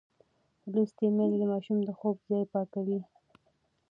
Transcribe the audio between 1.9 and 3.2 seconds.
خوب ځای پاکوي.